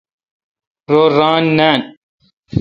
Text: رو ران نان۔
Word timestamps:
رو 0.91 1.01
ران 1.17 1.43
نان۔ 1.57 1.79